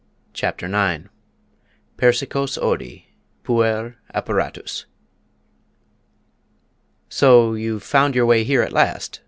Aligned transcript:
CHAPTER 0.33 0.65
IX 0.65 1.09
"PERSICOS 1.97 2.57
ODI, 2.57 3.05
PUER, 3.43 3.97
APPARATUS" 4.15 4.87
"So 7.07 7.53
you've 7.53 7.83
found 7.83 8.15
your 8.15 8.25
way 8.25 8.43
here 8.43 8.63
at 8.63 8.73
last?" 8.73 9.19